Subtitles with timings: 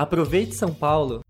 [0.00, 1.20] Aproveite São Paulo!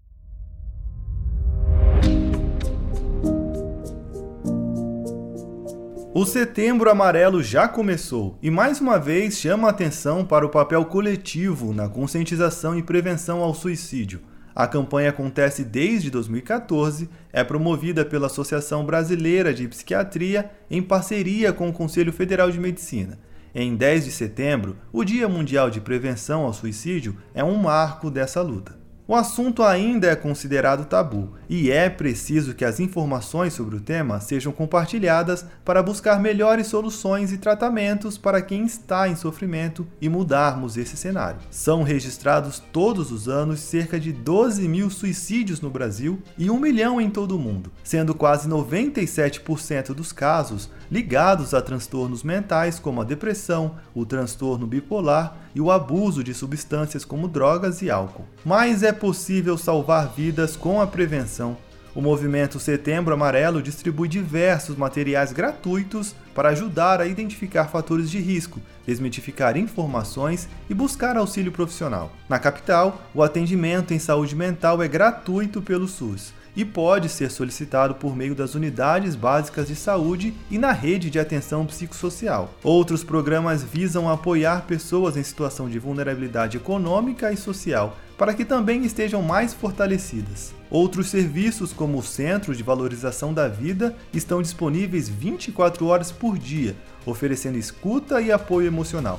[6.15, 10.85] O Setembro Amarelo já começou e mais uma vez chama a atenção para o papel
[10.85, 14.21] coletivo na conscientização e prevenção ao suicídio.
[14.55, 21.69] A campanha acontece desde 2014, é promovida pela Associação Brasileira de Psiquiatria em parceria com
[21.69, 23.19] o Conselho Federal de Medicina.
[23.55, 28.41] Em 10 de setembro, o Dia Mundial de Prevenção ao Suicídio é um marco dessa
[28.41, 28.80] luta.
[29.11, 34.21] O assunto ainda é considerado tabu e é preciso que as informações sobre o tema
[34.21, 40.77] sejam compartilhadas para buscar melhores soluções e tratamentos para quem está em sofrimento e mudarmos
[40.77, 41.41] esse cenário.
[41.51, 47.01] São registrados todos os anos cerca de 12 mil suicídios no Brasil e 1 milhão
[47.01, 53.05] em todo o mundo, sendo quase 97% dos casos ligados a transtornos mentais como a
[53.05, 58.27] depressão, o transtorno bipolar e o abuso de substâncias como drogas e álcool.
[58.45, 61.57] Mas é possível salvar vidas com a prevenção.
[61.93, 68.61] O movimento Setembro Amarelo distribui diversos materiais gratuitos para ajudar a identificar fatores de risco,
[68.87, 72.13] desmitificar informações e buscar auxílio profissional.
[72.29, 77.95] Na capital, o atendimento em saúde mental é gratuito pelo SUS e pode ser solicitado
[77.95, 82.53] por meio das unidades básicas de saúde e na rede de atenção psicossocial.
[82.63, 88.85] Outros programas visam apoiar pessoas em situação de vulnerabilidade econômica e social, para que também
[88.85, 90.53] estejam mais fortalecidas.
[90.71, 96.77] Outros serviços, como o Centro de Valorização da Vida, estão disponíveis 24 horas por dia,
[97.07, 99.19] oferecendo escuta e apoio emocional.